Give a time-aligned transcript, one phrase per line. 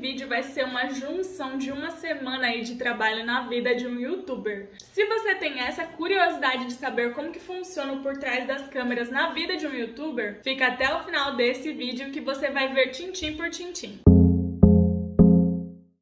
[0.00, 4.00] vídeo vai ser uma junção de uma semana aí de trabalho na vida de um
[4.00, 4.70] youtuber.
[4.78, 9.30] Se você tem essa curiosidade de saber como que funciona por trás das câmeras na
[9.34, 13.36] vida de um youtuber, fica até o final desse vídeo que você vai ver tintim
[13.36, 14.00] por tintim.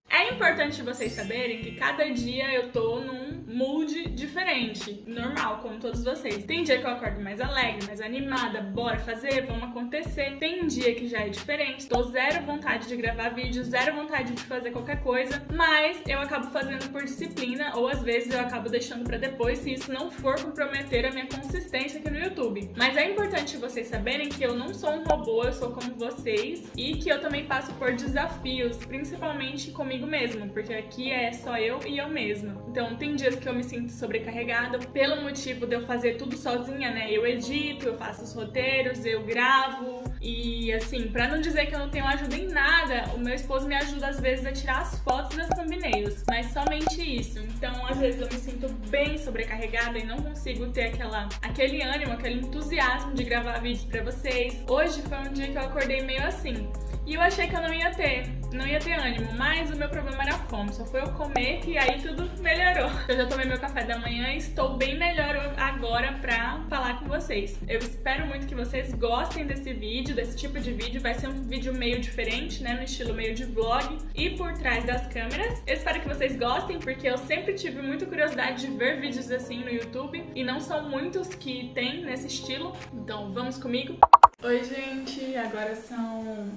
[0.08, 6.04] É importante vocês saberem que cada dia eu tô num mood diferente, normal, como todos
[6.04, 6.44] vocês.
[6.44, 10.36] Tem dia que eu acordo mais alegre, mais animada, bora fazer, vamos acontecer.
[10.38, 14.42] Tem dia que já é diferente, tô zero vontade de gravar vídeo, zero vontade de
[14.42, 19.04] fazer qualquer coisa, mas eu acabo fazendo por disciplina ou às vezes eu acabo deixando
[19.04, 22.70] para depois se isso não for comprometer a minha consistência aqui no YouTube.
[22.76, 26.70] Mas é importante vocês saberem que eu não sou um robô, eu sou como vocês
[26.76, 31.80] e que eu também passo por desafios, principalmente comigo mesmo, porque aqui é só eu
[31.86, 32.62] e eu mesma.
[32.68, 36.90] Então tem dias que eu me sinto sobrecarregada pelo motivo de eu fazer tudo sozinha,
[36.90, 37.10] né?
[37.10, 41.78] Eu edito, eu faço os roteiros, eu gravo e assim, para não dizer que eu
[41.78, 44.98] não tenho ajuda em nada, o meu esposo me ajuda às vezes a tirar as
[45.00, 47.38] fotos das thumbnails, mas somente isso.
[47.38, 52.12] Então, às vezes eu me sinto bem sobrecarregada e não consigo ter aquela aquele ânimo,
[52.12, 54.62] aquele entusiasmo de gravar vídeos para vocês.
[54.68, 56.68] Hoje foi um dia que eu acordei meio assim.
[57.06, 59.88] E eu achei que eu não ia ter, não ia ter ânimo, mas o meu
[59.88, 60.72] problema era a fome.
[60.72, 62.90] Só foi eu comer que aí tudo melhorou.
[63.08, 67.06] Eu já tomei meu café da manhã e estou bem melhor agora pra falar com
[67.06, 67.58] vocês.
[67.68, 71.00] Eu espero muito que vocês gostem desse vídeo, desse tipo de vídeo.
[71.00, 74.84] Vai ser um vídeo meio diferente, né, no estilo meio de vlog e por trás
[74.84, 75.62] das câmeras.
[75.66, 79.58] Eu espero que vocês gostem, porque eu sempre tive muita curiosidade de ver vídeos assim
[79.62, 82.74] no YouTube e não são muitos que tem nesse estilo.
[82.92, 83.96] Então, vamos comigo?
[84.42, 85.36] Oi, gente!
[85.36, 86.54] Agora são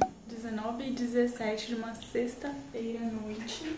[0.82, 3.78] 19 e 17 de uma sexta-feira à noite.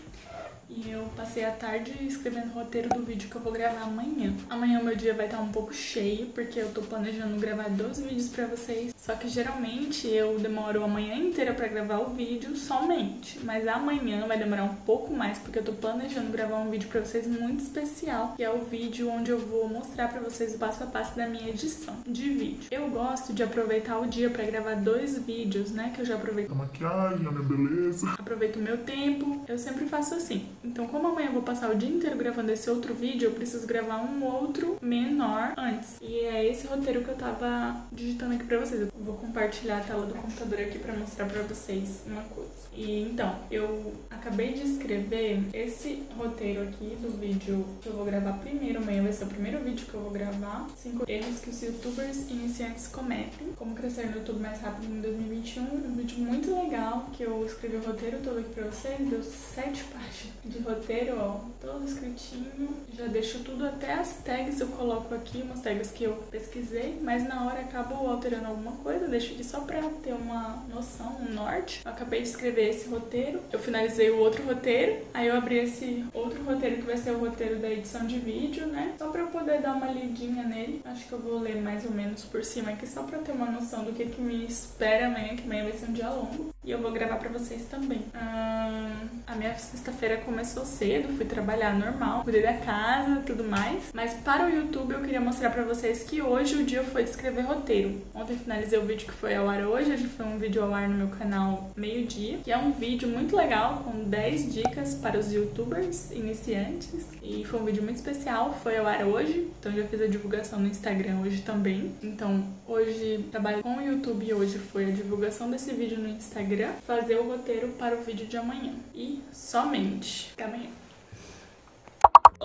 [0.76, 4.34] E eu passei a tarde escrevendo o roteiro do vídeo que eu vou gravar amanhã.
[4.50, 8.00] Amanhã o meu dia vai estar um pouco cheio, porque eu tô planejando gravar dois
[8.00, 8.92] vídeos pra vocês.
[8.96, 13.38] Só que geralmente eu demoro a manhã inteira pra gravar o vídeo somente.
[13.44, 17.00] Mas amanhã vai demorar um pouco mais, porque eu tô planejando gravar um vídeo pra
[17.00, 18.34] vocês muito especial.
[18.36, 21.28] Que é o vídeo onde eu vou mostrar pra vocês o passo a passo da
[21.28, 22.68] minha edição de vídeo.
[22.70, 25.92] Eu gosto de aproveitar o dia pra gravar dois vídeos, né?
[25.94, 28.10] Que eu já aproveito a maquiagem, a minha beleza.
[28.18, 29.40] Aproveito o meu tempo.
[29.46, 30.46] Eu sempre faço assim.
[30.64, 33.66] Então, como amanhã eu vou passar o dia inteiro gravando esse outro vídeo, eu preciso
[33.66, 35.98] gravar um outro menor antes.
[36.00, 38.80] E é esse roteiro que eu tava digitando aqui pra vocês.
[38.80, 42.50] Eu vou compartilhar a tela do computador aqui pra mostrar pra vocês uma coisa.
[42.72, 48.32] E então, eu acabei de escrever esse roteiro aqui do vídeo que eu vou gravar
[48.38, 48.78] primeiro.
[48.78, 50.66] Amanhã vai ser o primeiro vídeo que eu vou gravar.
[50.76, 53.52] Cinco erros que os youtubers iniciantes cometem.
[53.56, 55.62] Como crescer no YouTube mais rápido em 2021.
[55.62, 58.96] Um vídeo muito legal que eu escrevi o roteiro todo aqui pra vocês.
[58.98, 62.68] Deu sete páginas de roteiro, ó, todo escritinho.
[62.96, 67.26] Já deixo tudo, até as tags eu coloco aqui, umas tags que eu pesquisei, mas
[67.26, 71.82] na hora acabo alterando alguma coisa, deixo aqui só pra ter uma noção, um norte.
[71.84, 76.04] Eu acabei de escrever esse roteiro, eu finalizei o outro roteiro, aí eu abri esse
[76.14, 78.94] outro roteiro que vai ser o roteiro da edição de vídeo, né?
[78.98, 80.80] Só pra eu poder dar uma lidinha nele.
[80.84, 83.50] Acho que eu vou ler mais ou menos por cima aqui, só pra ter uma
[83.50, 86.53] noção do que, que me espera amanhã, que amanhã vai ser um dia longo.
[86.64, 88.00] E eu vou gravar pra vocês também.
[88.14, 93.90] Hum, a minha sexta-feira começou cedo, fui trabalhar normal, cuidei da casa tudo mais.
[93.92, 97.10] Mas para o YouTube eu queria mostrar pra vocês que hoje o dia foi de
[97.10, 98.00] escrever roteiro.
[98.14, 100.88] Ontem finalizei o vídeo que foi ao ar hoje, hoje foi um vídeo ao ar
[100.88, 102.38] no meu canal meio-dia.
[102.42, 107.06] Que é um vídeo muito legal, com 10 dicas para os youtubers iniciantes.
[107.22, 109.50] E foi um vídeo muito especial, foi ao ar hoje.
[109.60, 111.92] Então já fiz a divulgação no Instagram hoje também.
[112.02, 116.53] Então hoje trabalho com o YouTube e hoje foi a divulgação desse vídeo no Instagram
[116.54, 118.74] Instagram, fazer o roteiro para o vídeo de amanhã.
[118.94, 120.30] E somente.
[120.34, 120.83] Até amanhã.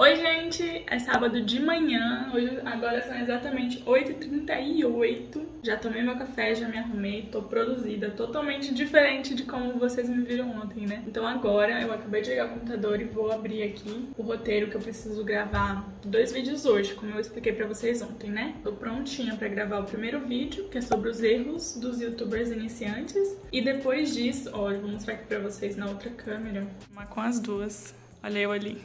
[0.01, 0.85] Oi, gente!
[0.87, 5.41] É sábado de manhã, hoje, agora são exatamente 8h38.
[5.61, 10.23] Já tomei meu café, já me arrumei, tô produzida, totalmente diferente de como vocês me
[10.23, 11.03] viram ontem, né?
[11.05, 14.77] Então agora eu acabei de ligar o computador e vou abrir aqui o roteiro que
[14.77, 18.55] eu preciso gravar dois vídeos hoje, como eu expliquei pra vocês ontem, né?
[18.63, 23.37] Tô prontinha pra gravar o primeiro vídeo, que é sobre os erros dos youtubers iniciantes.
[23.51, 27.19] E depois disso, ó, eu vou mostrar aqui pra vocês na outra câmera, uma com
[27.19, 27.93] as duas.
[28.23, 28.81] Olha eu ali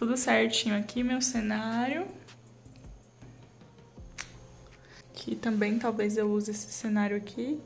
[0.00, 2.06] tudo certinho aqui, meu cenário.
[5.12, 7.60] Que também talvez eu use esse cenário aqui.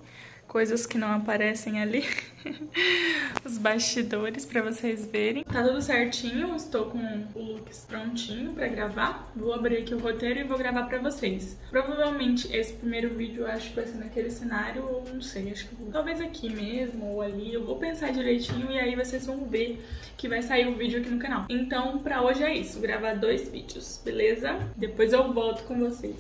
[0.55, 2.05] Coisas que não aparecem ali.
[3.45, 5.43] os bastidores para vocês verem.
[5.43, 6.99] Tá tudo certinho, estou com
[7.35, 9.33] o looks prontinho para gravar.
[9.35, 11.59] Vou abrir aqui o roteiro e vou gravar para vocês.
[11.73, 15.69] Provavelmente esse primeiro vídeo eu acho que vai ser naquele cenário ou não sei, acho
[15.69, 15.91] que vou...
[15.91, 17.53] talvez aqui mesmo ou ali.
[17.53, 19.85] Eu vou pensar direitinho e aí vocês vão ver
[20.17, 21.47] que vai sair o vídeo aqui no canal.
[21.49, 24.57] Então, para hoje é isso, gravar dois vídeos, beleza?
[24.77, 26.15] Depois eu volto com vocês.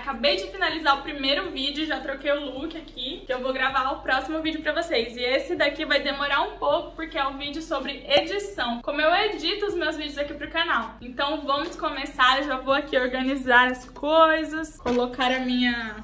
[0.00, 3.92] Acabei de finalizar o primeiro vídeo, já troquei o look aqui, que eu vou gravar
[3.92, 5.16] o próximo vídeo pra vocês.
[5.16, 9.14] E esse daqui vai demorar um pouco, porque é um vídeo sobre edição, como eu
[9.14, 10.96] edito os meus vídeos aqui pro canal.
[11.00, 16.02] Então vamos começar, eu já vou aqui organizar as coisas, colocar a minha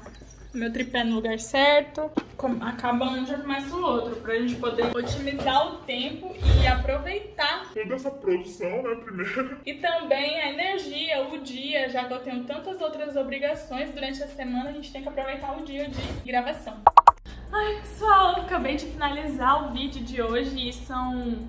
[0.57, 2.11] meu tripé no lugar certo.
[2.61, 7.71] Acaba um, já começa o outro, pra gente poder otimizar o tempo e aproveitar.
[7.73, 9.57] Toda essa produção, né, primeiro.
[9.65, 14.27] E também a energia, o dia, já que eu tenho tantas outras obrigações durante a
[14.27, 16.77] semana, a gente tem que aproveitar o dia de gravação.
[17.51, 21.47] Ai, pessoal, acabei de finalizar o vídeo de hoje e são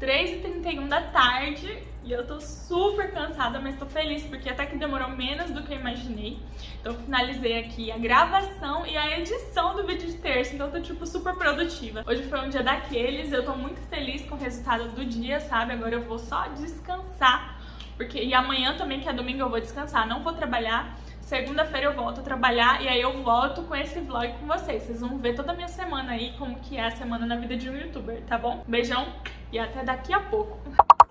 [0.00, 1.78] 3h31 da tarde
[2.08, 5.74] e eu tô super cansada, mas tô feliz porque até que demorou menos do que
[5.74, 6.38] eu imaginei.
[6.80, 11.06] Então finalizei aqui a gravação e a edição do vídeo de terça, então tô tipo
[11.06, 12.02] super produtiva.
[12.06, 15.74] Hoje foi um dia daqueles, eu tô muito feliz com o resultado do dia, sabe?
[15.74, 17.60] Agora eu vou só descansar,
[17.94, 20.96] porque e amanhã também que é domingo eu vou descansar, não vou trabalhar.
[21.20, 24.84] Segunda-feira eu volto a trabalhar e aí eu volto com esse vlog com vocês.
[24.84, 27.54] Vocês vão ver toda a minha semana aí, como que é a semana na vida
[27.54, 28.64] de um youtuber, tá bom?
[28.66, 29.12] Beijão
[29.52, 30.58] e até daqui a pouco.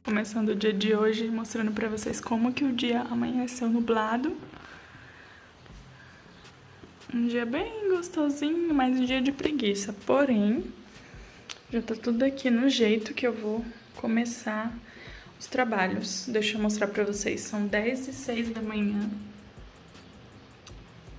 [0.07, 4.37] Começando o dia de hoje, mostrando pra vocês como que o dia amanheceu nublado.
[7.13, 9.91] Um dia bem gostosinho, mas um dia de preguiça.
[10.05, 10.63] Porém,
[11.69, 13.65] já tá tudo aqui no jeito que eu vou
[13.97, 14.73] começar
[15.37, 16.25] os trabalhos.
[16.29, 17.41] Deixa eu mostrar pra vocês.
[17.41, 19.09] São 10 e 6 da manhã.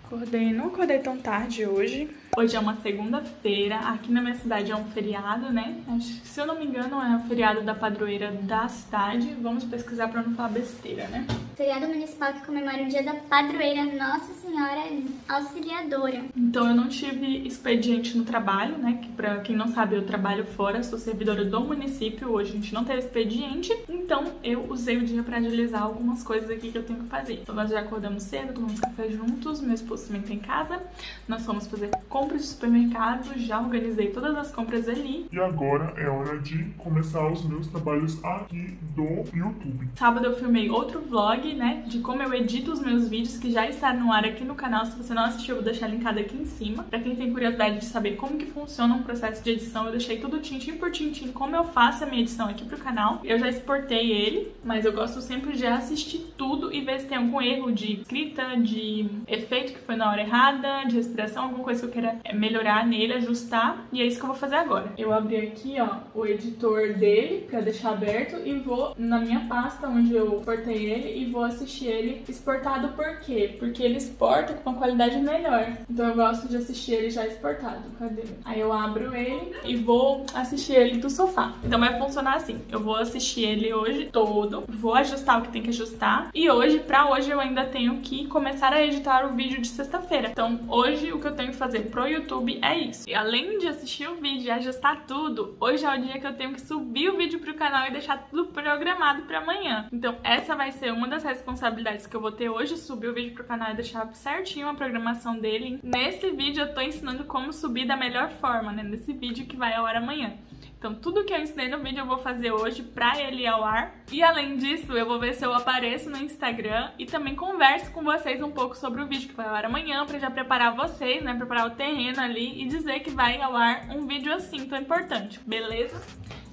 [0.03, 2.09] Acordei, não acordei tão tarde hoje.
[2.39, 5.77] Hoje é uma segunda-feira, aqui na minha cidade é um feriado, né?
[5.89, 9.35] Acho se eu não me engano, é o feriado da padroeira da cidade.
[9.43, 11.27] Vamos pesquisar pra não falar besteira, né?
[11.59, 14.85] Feriado municipal que comemora o dia da padroeira Nossa Senhora
[15.29, 16.27] Auxiliadora.
[16.37, 19.01] Então eu não tive expediente no trabalho, né?
[19.03, 22.31] Que pra quem não sabe, eu trabalho fora, sou servidora do município.
[22.31, 26.49] Hoje a gente não teve expediente, então eu usei o dia pra agilizar algumas coisas
[26.49, 27.41] aqui que eu tenho que fazer.
[27.43, 30.81] Então nós já acordamos cedo, tomamos café juntos, meu esposo também tá em casa.
[31.27, 35.27] Nós fomos fazer compras de supermercado, já organizei todas as compras ali.
[35.33, 39.89] E agora é hora de começar os meus trabalhos aqui do YouTube.
[39.97, 43.69] Sábado eu filmei outro vlog né, de como eu edito os meus vídeos, que já
[43.69, 44.85] está no ar aqui no canal.
[44.87, 46.85] Se você não assistiu, eu vou deixar linkado aqui em cima.
[46.85, 50.19] Pra quem tem curiosidade de saber como que funciona um processo de edição, eu deixei
[50.19, 53.21] tudo tintim por tintim como eu faço a minha edição aqui pro canal.
[53.25, 57.19] Eu já exportei ele, mas eu gosto sempre de assistir tudo e ver se tem
[57.19, 61.81] algum erro de escrita, de efeito que foi na hora errada, de respiração, alguma coisa
[61.81, 63.87] que eu queira é, melhorar nele, ajustar.
[63.93, 64.93] E é isso que eu vou fazer agora.
[64.97, 69.89] Eu abri aqui, ó, o editor dele pra deixar aberto e vou na minha pasta
[69.89, 73.55] onde eu cortei ele e vou vou assistir ele exportado por quê?
[73.61, 75.73] Porque ele exporta com uma qualidade melhor.
[75.89, 77.83] Então eu gosto de assistir ele já exportado.
[77.97, 78.25] Cadê?
[78.45, 81.55] Aí eu abro ele e vou assistir ele do sofá.
[81.63, 82.61] Então vai funcionar assim.
[82.69, 86.31] Eu vou assistir ele hoje todo, vou ajustar o que tem que ajustar.
[86.35, 90.31] E hoje, pra hoje, eu ainda tenho que começar a editar o vídeo de sexta-feira.
[90.31, 93.09] Então hoje o que eu tenho que fazer pro YouTube é isso.
[93.09, 96.35] E além de assistir o vídeo e ajustar tudo, hoje é o dia que eu
[96.35, 99.87] tenho que subir o vídeo pro canal e deixar tudo programado para amanhã.
[99.93, 103.35] Então essa vai ser uma das responsabilidades que eu vou ter hoje, subir o vídeo
[103.35, 105.79] pro canal e deixar certinho a programação dele.
[105.83, 108.83] Nesse vídeo eu tô ensinando como subir da melhor forma, né?
[108.83, 110.37] Nesse vídeo que vai ao ar amanhã.
[110.79, 113.65] Então, tudo que eu ensinei no vídeo eu vou fazer hoje pra ele ir ao
[113.65, 113.97] ar.
[114.13, 118.05] E além disso, eu vou ver se eu apareço no Instagram e também converso com
[118.05, 121.23] vocês um pouco sobre o vídeo que vai ao ar amanhã, pra já preparar vocês,
[121.23, 121.35] né?
[121.35, 125.41] Preparar o terreno ali e dizer que vai ao ar um vídeo assim tão importante,
[125.45, 126.01] beleza?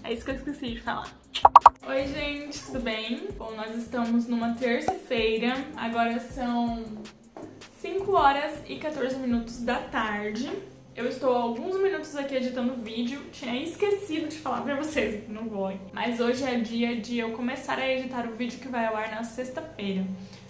[0.06, 1.12] É isso que eu esqueci de falar.
[1.88, 3.28] Oi, gente, tudo bem?
[3.40, 6.85] Bom, nós estamos numa terça-feira, agora são
[7.80, 10.47] 5 horas e 14 minutos da tarde.
[10.95, 15.50] Eu estou alguns minutos aqui editando o vídeo, tinha esquecido de falar pra vocês, não
[15.50, 15.76] vou.
[15.92, 19.09] Mas hoje é dia de eu começar a editar o vídeo que vai ao ar
[19.09, 20.06] na sexta-feira.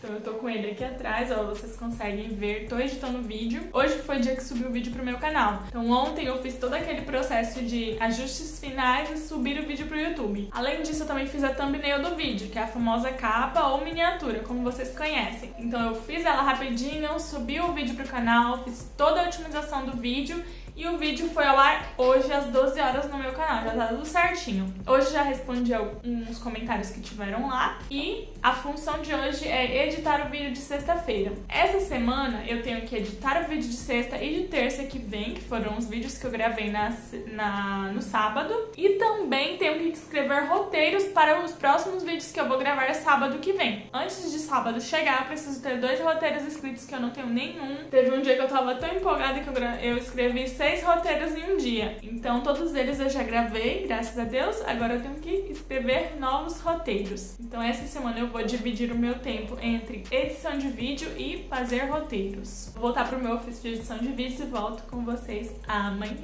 [0.06, 3.64] Então eu tô com ele aqui atrás, ó, vocês conseguem ver, tô editando o vídeo.
[3.74, 5.64] Hoje foi o dia que subi o vídeo pro meu canal.
[5.68, 10.00] Então ontem eu fiz todo aquele processo de ajustes finais e subir o vídeo pro
[10.00, 10.48] YouTube.
[10.52, 13.84] Além disso, eu também fiz a thumbnail do vídeo, que é a famosa capa ou
[13.84, 15.52] miniatura, como vocês conhecem.
[15.58, 19.98] Então eu fiz ela rapidinho, subi o vídeo pro canal, fiz toda a otimização do
[19.98, 20.40] vídeo
[20.76, 23.88] e o vídeo foi ao ar hoje às 12 horas no meu canal, já tá
[23.88, 24.74] tudo certinho.
[24.86, 29.95] Hoje já respondi alguns comentários que tiveram lá e a função de hoje é editar
[30.25, 31.34] o vídeo de sexta-feira.
[31.48, 35.34] Essa semana eu tenho que editar o vídeo de sexta e de terça que vem,
[35.34, 36.96] que foram os vídeos que eu gravei na,
[37.28, 38.54] na, no sábado.
[38.78, 43.40] E também tenho que escrever roteiros para os próximos vídeos que eu vou gravar sábado
[43.40, 43.84] que vem.
[43.94, 47.78] Antes de sábado chegar, preciso ter dois roteiros escritos que eu não tenho nenhum.
[47.90, 49.54] Teve um dia que eu tava tão empolgada que eu,
[49.92, 51.98] eu escrevi seis roteiros em um dia.
[52.04, 54.62] Então, todos eles eu já gravei, graças a Deus.
[54.66, 57.40] Agora eu tenho que escrever novos roteiros.
[57.40, 61.86] Então, essa semana eu vou dividir o meu tempo entre edição de vídeo e fazer
[61.86, 62.72] roteiros.
[62.74, 66.18] Vou voltar pro meu ofício de edição de vídeos e volto com vocês amanhã.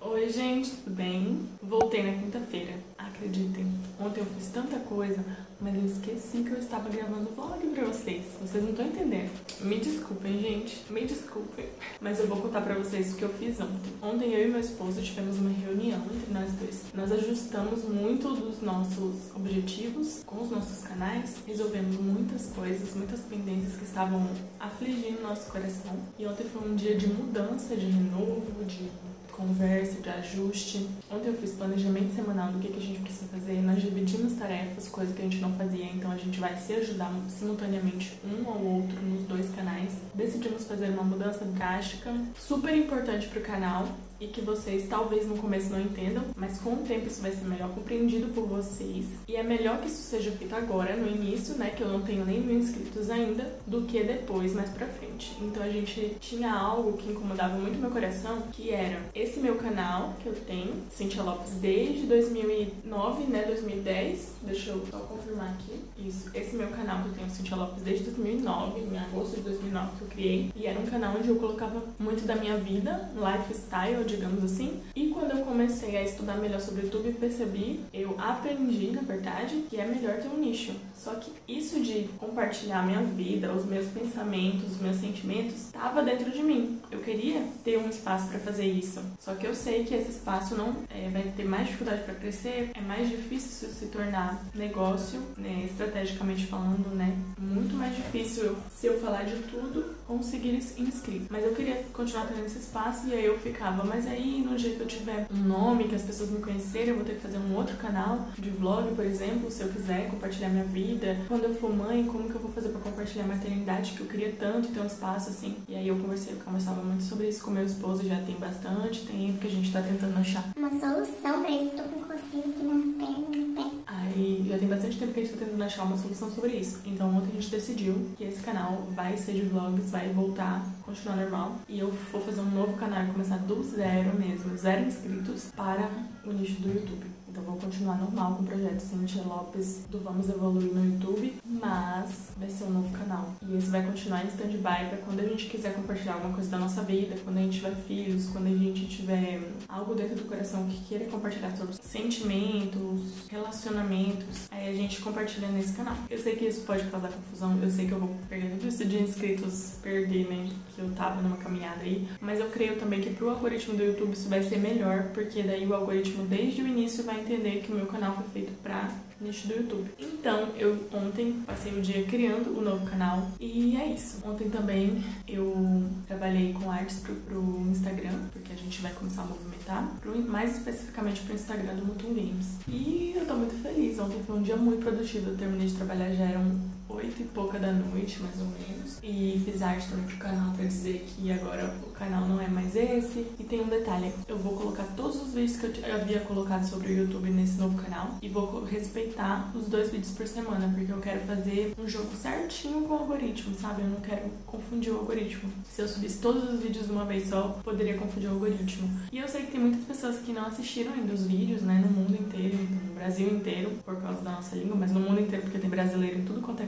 [0.00, 1.48] Oi, gente, tudo bem?
[1.72, 2.74] Voltei na quinta-feira.
[2.98, 3.66] Acreditem,
[3.98, 5.24] ontem eu fiz tanta coisa,
[5.58, 8.26] mas eu esqueci que eu estava gravando vlog pra vocês.
[8.42, 9.30] Vocês não estão entendendo.
[9.62, 10.82] Me desculpem, gente.
[10.92, 11.64] Me desculpem.
[11.98, 13.90] Mas eu vou contar pra vocês o que eu fiz ontem.
[14.02, 16.82] Ontem eu e meu esposo tivemos uma reunião entre nós dois.
[16.92, 21.38] Nós ajustamos muito dos nossos objetivos com os nossos canais.
[21.46, 24.28] Resolvemos muitas coisas, muitas pendências que estavam
[24.60, 25.96] afligindo nosso coração.
[26.18, 28.90] E ontem foi um dia de mudança, de renovo, de
[29.32, 30.88] conversa, de ajuste.
[31.10, 33.60] Ontem eu fiz planejamento semanal do que, que a gente precisa fazer.
[33.62, 37.12] Nós dividimos tarefas, coisa que a gente não fazia, então a gente vai se ajudar
[37.28, 39.92] simultaneamente um ao outro nos dois canais.
[40.14, 43.88] Decidimos fazer uma mudança drástica, super importante para o canal
[44.22, 47.44] e que vocês talvez no começo não entendam, mas com o tempo isso vai ser
[47.44, 49.06] melhor compreendido por vocês.
[49.26, 52.24] E é melhor que isso seja feito agora, no início, né, que eu não tenho
[52.24, 55.36] nem mil inscritos ainda, do que depois, mais pra frente.
[55.40, 60.14] Então a gente tinha algo que incomodava muito meu coração, que era esse meu canal
[60.22, 64.36] que eu tenho, Cintia Lopes, desde 2009, né, 2010.
[64.42, 65.80] Deixa eu só confirmar aqui.
[65.98, 69.96] Isso, esse meu canal que eu tenho, Cintia Lopes, desde 2009, em agosto de 2009
[69.96, 70.52] que eu criei.
[70.54, 74.80] E era um canal onde eu colocava muito da minha vida, lifestyle, digamos assim.
[74.94, 79.76] E quando eu comecei a estudar melhor sobre YouTube, percebi, eu aprendi, na verdade, que
[79.78, 80.72] é melhor ter um nicho.
[80.96, 86.30] Só que isso de compartilhar minha vida, os meus pensamentos, os meus sentimentos, estava dentro
[86.30, 86.78] de mim.
[86.90, 89.00] Eu queria ter um espaço para fazer isso.
[89.18, 92.70] Só que eu sei que esse espaço não é, vai ter mais dificuldade para crescer,
[92.74, 97.16] é mais difícil se tornar negócio, né, estrategicamente falando, né?
[97.38, 101.26] Muito mais difícil se eu falar de tudo conseguir inscrito.
[101.30, 104.74] Mas eu queria continuar tendo esse espaço e aí eu ficava, mas aí no dia
[104.74, 107.36] que eu tiver um nome, que as pessoas me conhecerem, eu vou ter que fazer
[107.36, 111.18] um outro canal de vlog, por exemplo, se eu quiser compartilhar minha vida.
[111.28, 114.06] Quando eu for mãe, como que eu vou fazer para compartilhar a maternidade, que eu
[114.06, 115.56] queria tanto ter um espaço assim.
[115.68, 119.04] E aí eu conversei, eu conversava muito sobre isso com meu esposo, já tem bastante
[119.04, 121.72] tempo que a gente tá tentando achar uma solução pra isso.
[121.76, 123.70] Tô com coceira aqui na perna, no pé.
[123.86, 126.80] Aí já tem bastante tempo que a gente tá tentando achar uma solução sobre isso.
[126.84, 131.16] Então ontem a gente decidiu que esse canal vai ser de vlogs, vai voltar, continuar
[131.16, 131.56] normal.
[131.66, 135.88] E eu vou fazer um novo canal, começar do zero mesmo, zero inscritos para
[136.26, 137.11] o nicho do YouTube.
[137.32, 142.32] Então vou continuar normal com o projeto Cintia Lopes do Vamos Evoluir no YouTube, mas
[142.36, 143.34] vai ser um novo canal.
[143.48, 146.58] E esse vai continuar em stand-by para quando a gente quiser compartilhar alguma coisa da
[146.58, 150.66] nossa vida, quando a gente tiver filhos, quando a gente tiver algo dentro do coração
[150.66, 155.96] que queira compartilhar sobre sentimentos, relacionamentos, aí a gente compartilha nesse canal.
[156.10, 159.02] Eu sei que isso pode causar confusão, eu sei que eu vou perder muito de
[159.02, 163.30] inscritos, perder, né, que eu tava numa caminhada aí, mas eu creio também que pro
[163.30, 167.21] algoritmo do YouTube isso vai ser melhor, porque daí o algoritmo desde o início vai
[167.22, 168.90] entender que o meu canal foi feito pra
[169.22, 169.90] nicho do YouTube.
[169.98, 174.18] Então, eu ontem passei o dia criando o novo canal e é isso.
[174.24, 179.26] Ontem também eu trabalhei com artes pro, pro Instagram, porque a gente vai começar a
[179.26, 182.58] movimentar, pro, mais especificamente pro Instagram do Mutum Games.
[182.68, 183.98] E eu tô muito feliz.
[183.98, 185.30] Ontem foi um dia muito produtivo.
[185.30, 188.98] Eu terminei de trabalhar, já eram oito e pouca da noite, mais ou menos.
[189.02, 192.76] E fiz arte também pro canal pra dizer que agora o canal não é mais
[192.76, 193.26] esse.
[193.38, 196.92] E tem um detalhe, eu vou colocar todos os vídeos que eu havia colocado sobre
[196.92, 200.98] o YouTube nesse novo canal e vou respeitar os dois vídeos por semana, porque eu
[200.98, 203.82] quero fazer um jogo certinho com o algoritmo, sabe?
[203.82, 205.50] Eu não quero confundir o algoritmo.
[205.70, 208.88] Se eu subisse todos os vídeos de uma vez só, poderia confundir o algoritmo.
[209.10, 211.90] E eu sei que tem muitas pessoas que não assistiram ainda os vídeos, né, no
[211.90, 215.58] mundo inteiro, no Brasil inteiro, por causa da nossa língua, mas no mundo inteiro, porque
[215.58, 216.66] tem brasileiro em tudo quanto é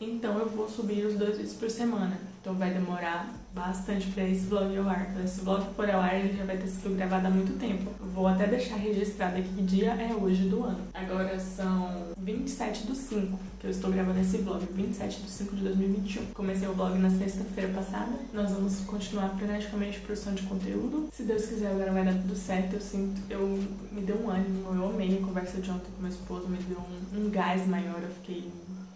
[0.00, 2.18] Então eu vou subir os dois vídeos por semana.
[2.40, 5.08] Então vai demorar bastante para esse vlog ao ar.
[5.10, 7.90] Então, esse vlog por ao ar ele já vai ter sido gravado há muito tempo.
[8.14, 10.80] Vou até deixar registrado aqui que dia é hoje do ano.
[10.92, 15.62] Agora são 27 do 5 que eu estou gravando esse vlog, 27 de 5 de
[15.62, 16.26] 2021.
[16.34, 18.10] Comecei o vlog na sexta-feira passada.
[18.34, 21.08] Nós vamos continuar freneticamente produção de conteúdo.
[21.12, 22.74] Se Deus quiser, agora vai dar tudo certo.
[22.74, 23.46] Eu sinto, eu
[23.92, 26.78] me deu um ânimo, eu amei a conversa de ontem com meu esposo, me deu
[26.78, 28.02] um, um gás maior.
[28.02, 28.50] Eu fiquei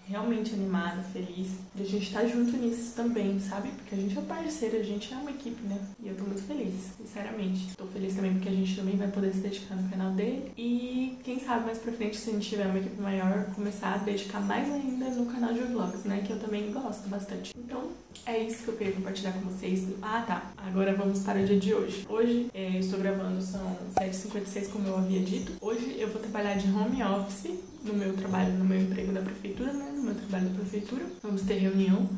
[0.08, 3.70] realmente animada, feliz de a gente estar tá junto nisso também, sabe?
[3.70, 5.78] Porque a gente é parceiro, a gente é uma equipe, né?
[6.02, 7.76] E eu tô muito feliz, sinceramente.
[7.76, 10.52] Tô feliz também porque a gente também vai poder se dedicar no canal dele.
[10.56, 13.98] E quem sabe mais pra frente, se a gente tiver uma equipe maior, começar a
[13.98, 16.22] dedicar mais ainda no canal de vlogs, né?
[16.24, 17.52] Que eu também gosto bastante.
[17.56, 17.90] Então,
[18.24, 19.88] é isso que eu queria compartilhar com vocês.
[20.00, 20.52] Ah, tá.
[20.56, 22.06] Agora vamos para o dia de hoje.
[22.08, 25.52] Hoje, é, eu estou gravando, são 7h56, como eu havia dito.
[25.60, 27.50] Hoje eu vou trabalhar de home office
[27.86, 29.92] no meu trabalho, no meu emprego da prefeitura, né?
[29.94, 31.04] No meu trabalho da prefeitura.
[31.22, 32.08] Vamos ter reunião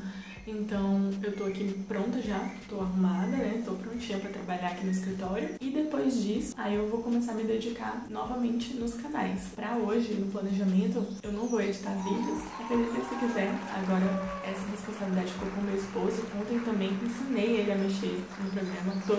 [0.49, 3.62] Então eu tô aqui pronta já, tô arrumada, né?
[3.67, 5.50] Tô prontinha pra trabalhar aqui no escritório.
[5.61, 9.49] E depois disso, aí eu vou começar a me dedicar novamente nos canais.
[9.55, 13.50] Pra hoje, no planejamento, eu não vou editar vídeos, acredite se quiser.
[13.76, 14.07] Agora
[14.43, 16.23] essa responsabilidade ficou com meu esposo.
[16.40, 19.02] Ontem também ensinei ele a mexer no programa.
[19.07, 19.17] Tô,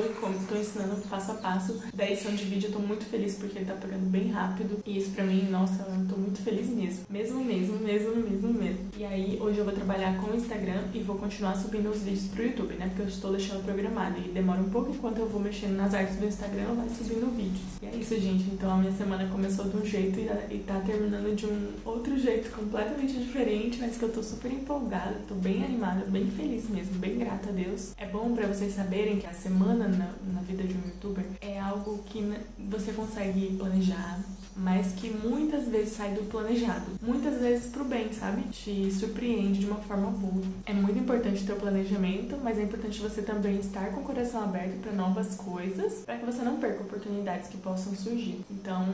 [0.47, 2.69] tô ensinando passo a passo da edição de vídeo.
[2.69, 4.79] Eu tô muito feliz porque ele tá pegando bem rápido.
[4.83, 7.05] E isso pra mim, nossa, eu tô muito feliz mesmo.
[7.07, 8.79] Mesmo, mesmo, mesmo, mesmo, mesmo.
[8.97, 12.27] E aí, hoje eu vou trabalhar com o Instagram e vou continuar subindo os vídeos
[12.27, 12.87] pro YouTube, né?
[12.87, 16.15] Porque eu estou deixando programado e demora um pouco enquanto eu vou mexendo nas artes
[16.15, 17.61] do Instagram, vai subindo vídeos.
[17.81, 18.49] E é isso, gente.
[18.51, 22.49] Então a minha semana começou de um jeito e tá terminando de um outro jeito
[22.55, 27.17] completamente diferente, mas que eu tô super empolgada, tô bem animada, bem feliz mesmo, bem
[27.17, 27.93] grata a Deus.
[27.97, 31.59] É bom para vocês saberem que a semana na, na vida de um youtuber é
[31.59, 34.19] algo que você consegue planejar,
[34.55, 36.85] mas que muitas vezes sai do planejado.
[37.01, 38.43] Muitas vezes pro bem, sabe?
[38.51, 40.43] Te surpreende de uma forma boa.
[40.65, 44.43] É muito importante ter o planejamento, mas é importante você também estar com o coração
[44.43, 48.41] aberto para novas coisas, para que você não perca oportunidades que possam surgir.
[48.51, 48.85] Então,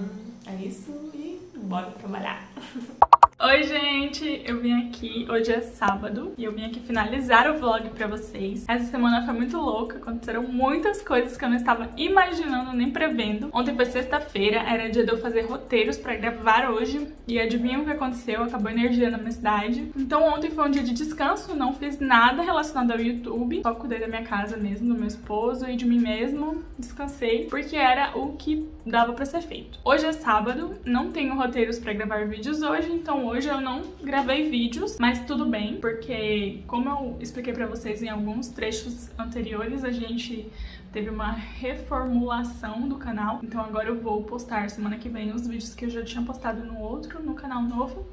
[0.47, 2.49] é isso e bora trabalhar.
[3.37, 4.43] Oi, gente!
[4.45, 8.63] Eu vim aqui, hoje é sábado, e eu vim aqui finalizar o vlog pra vocês.
[8.65, 13.49] Essa semana foi muito louca, aconteceram muitas coisas que eu não estava imaginando nem prevendo.
[13.51, 17.83] Ontem foi sexta-feira, era dia de eu fazer roteiros pra gravar hoje, e adivinha o
[17.83, 18.41] que aconteceu?
[18.41, 19.91] Acabou a energia na minha cidade.
[19.97, 23.99] Então ontem foi um dia de descanso, não fiz nada relacionado ao YouTube, só cuidei
[23.99, 26.63] da minha casa mesmo, do meu esposo e de mim mesmo.
[26.79, 29.77] Descansei, porque era o que dava pra ser feito.
[29.83, 34.49] Hoje é sábado, não tenho roteiros pra gravar vídeos hoje, então hoje eu não gravei
[34.49, 39.91] vídeos, mas tudo bem, porque como eu expliquei pra vocês em alguns trechos anteriores, a
[39.91, 40.51] gente
[40.93, 45.73] teve uma reformulação do canal, então agora eu vou postar semana que vem os vídeos
[45.73, 48.05] que eu já tinha postado no outro, no canal novo.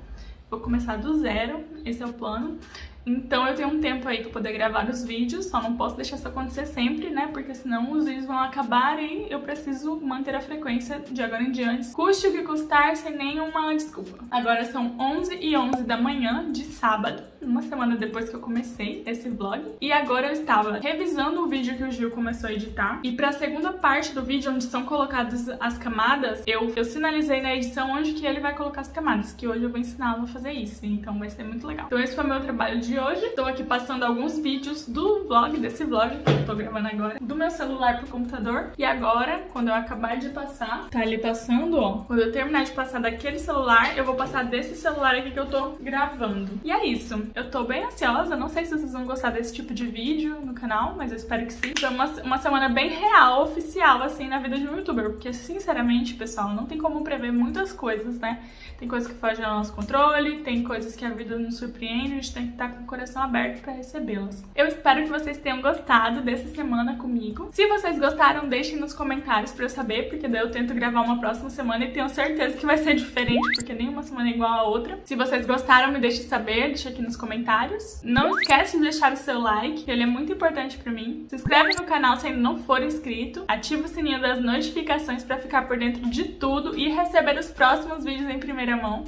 [0.50, 2.58] Vou começar do zero, esse é o plano.
[3.04, 6.16] Então eu tenho um tempo aí pra poder gravar os vídeos, só não posso deixar
[6.16, 7.28] isso acontecer sempre, né?
[7.32, 11.50] Porque senão os vídeos vão acabar e eu preciso manter a frequência de agora em
[11.50, 11.90] diante.
[11.92, 14.24] Custe o que custar, sem nenhuma desculpa.
[14.30, 19.02] Agora são 11 e 11 da manhã de sábado, uma semana depois que eu comecei
[19.06, 19.62] esse vlog.
[19.80, 23.00] E agora eu estava revisando o vídeo que o Gil começou a editar.
[23.02, 27.54] E pra segunda parte do vídeo, onde são colocadas as camadas, eu, eu sinalizei na
[27.54, 30.52] edição onde que ele vai colocar as camadas, que hoje eu vou ensiná-lo a fazer
[30.52, 30.86] isso.
[30.86, 31.86] Então vai ser muito legal.
[31.86, 33.24] Então esse foi o meu trabalho de de hoje.
[33.24, 37.34] Estou aqui passando alguns vídeos do vlog, desse vlog que eu tô gravando agora, do
[37.34, 38.72] meu celular pro computador.
[38.76, 42.04] E agora, quando eu acabar de passar, tá ali passando, ó.
[42.06, 45.46] Quando eu terminar de passar daquele celular, eu vou passar desse celular aqui que eu
[45.46, 46.50] tô gravando.
[46.62, 47.14] E é isso.
[47.34, 50.52] Eu tô bem ansiosa, não sei se vocês vão gostar desse tipo de vídeo no
[50.52, 51.72] canal, mas eu espero que sim.
[51.78, 55.10] Foi uma, uma semana bem real, oficial, assim, na vida de um youtuber.
[55.10, 58.42] Porque, sinceramente, pessoal, não tem como prever muitas coisas, né?
[58.78, 62.14] Tem coisas que fogem ao nosso controle, tem coisas que a vida nos surpreende, a
[62.16, 64.44] gente tem que estar com o coração aberto para recebê-las.
[64.54, 67.48] Eu espero que vocês tenham gostado dessa semana comigo.
[67.52, 71.18] Se vocês gostaram, deixem nos comentários para eu saber, porque daí eu tento gravar uma
[71.18, 74.64] próxima semana e tenho certeza que vai ser diferente, porque nenhuma semana é igual a
[74.64, 75.00] outra.
[75.04, 78.00] Se vocês gostaram, me deixem saber, deixa aqui nos comentários.
[78.02, 81.24] Não esquece de deixar o seu like, ele é muito importante para mim.
[81.28, 85.38] Se inscreve no canal se ainda não for inscrito, ativa o sininho das notificações para
[85.38, 89.04] ficar por dentro de tudo e receber os próximos vídeos em primeira mão.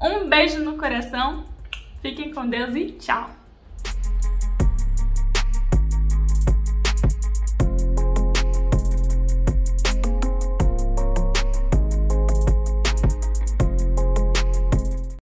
[0.00, 1.44] Um beijo no coração
[2.00, 3.39] Fiquem com Deus e tchau!